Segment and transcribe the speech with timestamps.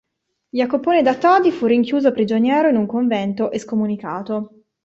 [0.49, 4.63] Jacopone da Todi fu rinchiuso prigioniero in un convento e scomunicato.